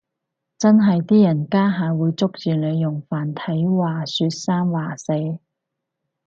[0.57, 5.13] 真係啲人家下會捉住你用繁體話說三話四